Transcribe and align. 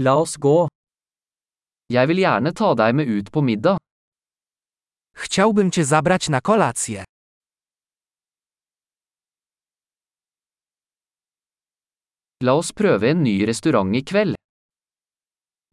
La 0.00 0.12
oss 0.14 0.36
gå. 0.38 0.68
Jeg 1.90 2.06
vil 2.06 2.20
gjerne 2.22 2.52
ta 2.54 2.68
deg 2.78 2.94
med 2.94 3.08
ut 3.10 3.30
på 3.34 3.40
middag. 3.42 3.78
Chciałbym 5.12 5.70
cię 5.70 5.84
zabrać 5.84 6.28
na 6.28 6.40
kolację. 6.40 7.04
La 12.42 12.54
oss 12.54 12.72
prøve 12.72 13.10
en 13.10 13.22
ny 13.22 13.46
restaurant 13.46 13.96
i 13.96 14.04
kveld. 14.04 14.36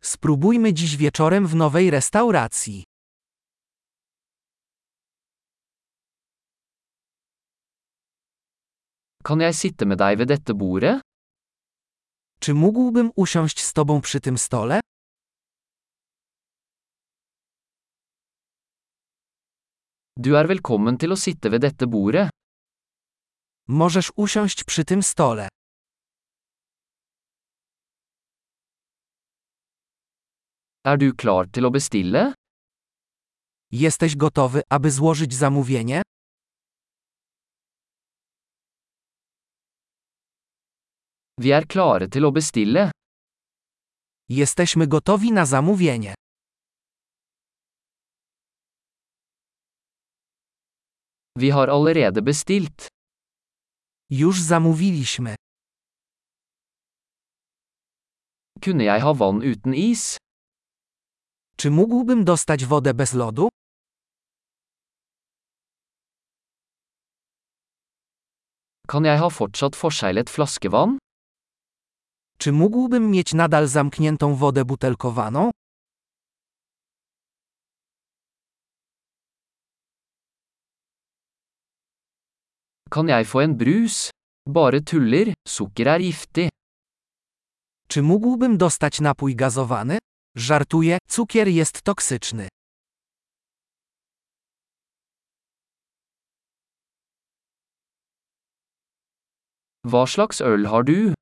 Spróbujmy 0.01 0.73
dziś 0.73 0.97
wieczorem 0.97 1.47
w 1.47 1.55
nowej 1.55 1.91
restauracji. 1.91 2.83
Kan 9.23 9.41
jeg 9.41 9.55
sitte 9.55 9.85
med 9.85 9.97
deg 9.97 10.17
ved 10.17 10.27
dette 10.27 10.53
bordet? 10.53 11.01
Czy 12.45 12.53
mógłbym 12.53 13.11
usiąść 13.15 13.63
z 13.63 13.73
tobą 13.73 14.01
przy 14.01 14.19
tym 14.19 14.37
stole? 14.37 14.79
Du 20.17 20.35
er 20.35 20.47
velkommen 20.47 20.97
til 20.97 21.09
å 21.09 21.17
sitte 21.17 21.49
ved 21.49 21.61
dette 21.61 21.87
bordet. 21.87 22.29
Możesz 23.67 24.11
usiąść 24.15 24.63
przy 24.63 24.85
tym 24.85 25.03
stole. 25.03 25.47
Er 30.83 30.97
du 30.97 31.13
klar 31.15 31.49
til 31.49 31.65
å 31.65 31.71
bestille? 31.71 32.33
Jesteś 33.71 34.15
gotowy, 34.15 34.61
aby 34.69 34.91
złożyć 34.91 35.33
zamówienie? 35.33 36.01
Vi 41.37 41.51
er 41.51 41.65
klare 41.67 42.07
til 42.07 42.23
å 42.23 42.31
bestille. 42.31 42.91
Jesteśmy 44.29 44.87
gotowi 44.87 45.31
na 45.31 45.45
zamówienie. 45.45 46.13
Vi 51.35 51.49
har 51.49 51.67
allerede 51.67 52.21
bestilt. 52.21 52.87
Już 54.09 54.41
zamówiliśmy. 54.41 55.35
Kunne 58.63 58.83
jeg 58.83 59.01
ha 59.01 59.13
vann 59.13 59.41
uten 59.43 59.73
is? 59.73 60.17
Czy 61.57 61.71
mógłbym 61.71 62.25
dostać 62.25 62.65
wodę 62.65 62.93
bez 62.93 63.13
lodu? 63.13 63.49
Kan 68.87 69.05
jeg 69.05 69.19
ha 69.19 69.29
fortsatt 69.29 69.75
forseglet 69.75 70.29
flaskevann? 70.29 70.97
Czy 72.37 72.51
mógłbym 72.51 73.11
mieć 73.11 73.33
nadal 73.33 73.67
zamkniętą 73.67 74.35
wodę 74.35 74.65
butelkowaną? 74.65 75.51
Kan 82.89 83.07
jeg 83.09 83.27
få 83.27 83.39
en 83.43 83.57
brus? 83.57 84.09
Bare 84.47 84.81
tuller, 84.81 85.33
sukker 85.47 85.87
er 85.87 86.01
giftig. 86.01 86.49
Czy 87.87 88.01
mógłbym 88.01 88.57
dostać 88.57 89.01
napój 89.01 89.35
gazowany? 89.35 89.97
Żartuję, 90.35 90.97
cukier 91.07 91.47
jest 91.47 91.81
toksyczny. 91.81 92.47
Hva 99.85 100.07
slags 100.07 100.41
øl 100.41 100.65
har 100.65 100.83
du? 100.83 101.13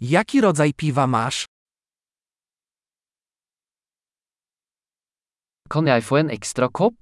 Jaki 0.00 0.40
rodzaj 0.40 0.72
piwa 0.74 1.06
masz? 1.06 1.44
Kan 5.68 5.86
jeg 5.86 6.02
få 6.04 6.16
en 6.16 6.30
ekstra 6.30 6.68
kopp? 6.68 6.94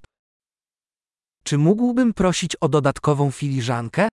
Czy 1.45 1.59
mógłbym 1.59 2.15
prosić 2.15 2.57
o 2.57 2.69
dodatkową 2.69 3.31
filiżankę? 3.31 4.09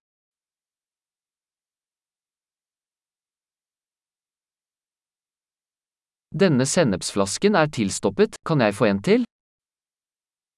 Denne 6.31 6.65
sennepsflasken 6.65 7.55
er 7.55 7.69
tilstoppet, 7.69 8.35
kan 8.47 8.59
jeg 8.59 8.73
få 8.75 8.85
en 8.85 9.01
til? 9.01 9.23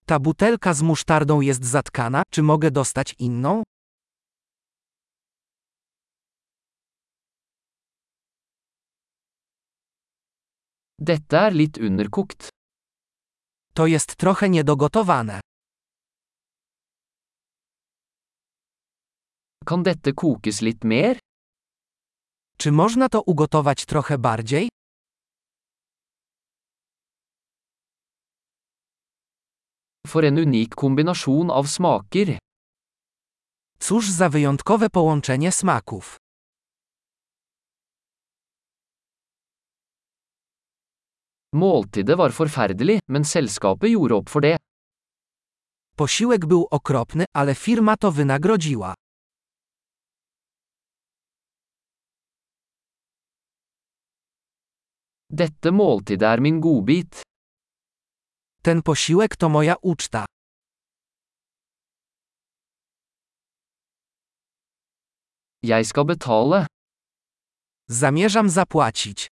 Ta 0.06 0.19
butelka 0.19 0.74
z 0.74 0.81
musztardą 0.81 1.41
jest 1.41 1.63
zatkana, 1.66 2.24
czy 2.34 2.44
mogę 2.44 2.72
dostać 2.72 3.16
inną? 3.19 3.63
Dette 11.03 11.38
er 11.38 11.51
litt 11.51 11.78
underkokt. 11.78 12.50
To 13.73 13.85
jest 13.88 14.16
trochę 14.16 14.50
niedogotowane. 14.50 15.39
Kan 19.66 19.84
dette 19.84 20.13
kokes 20.13 20.62
litt 20.62 20.84
mer? 20.84 21.19
Czy 22.57 22.72
można 22.72 23.09
to 23.09 23.22
ugotować 23.22 23.85
trochę 23.85 24.17
bardziej? 24.17 24.69
For 30.07 30.25
en 30.25 30.38
unik 30.38 30.75
kombinasjon 30.75 31.51
av 31.51 31.68
smaker. 31.68 32.38
Cóż 33.79 34.09
za 34.09 34.29
wyjątkowe 34.29 34.89
połączenie 34.89 35.51
smaków. 35.51 36.18
Måltidet 41.53 42.17
var 42.17 42.31
forferdelig, 42.31 43.00
men 43.07 43.25
selskapet 43.25 43.91
gjorde 43.91 44.16
opp 44.16 44.29
for 44.29 44.41
det. 44.41 44.57
Posiłek 45.97 46.45
był 46.45 46.67
okropny, 46.72 47.25
ale 47.34 47.56
firma 47.56 47.97
to 47.97 48.12
wynagrodziła. 48.12 48.94
Dette 55.29 55.72
måltidet 55.72 56.28
er 56.34 56.41
min 56.41 56.62
godbit. 56.62 57.22
Ten 58.63 58.81
posiłek 58.81 59.35
to 59.35 59.50
moja 59.50 59.75
uczta. 59.81 60.25
Jeg 65.63 65.85
skal 65.85 66.06
betale. 66.06 66.68
Zamierzam 67.89 68.50
zapłacić. 68.50 69.28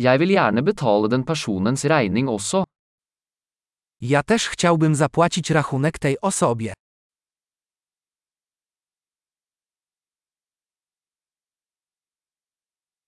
Jeg 0.00 0.20
vil 0.20 0.30
gjerne 0.32 0.62
betale 0.62 1.08
den 1.08 1.24
personens 1.24 1.84
regning 1.84 2.28
også. 2.28 2.64
Ja 4.00 4.22
też 4.22 4.48
chciałbym 4.48 4.94
zapłacić 4.94 5.50
rachunek 5.50 5.98
tej 5.98 6.20
osobie. 6.20 6.72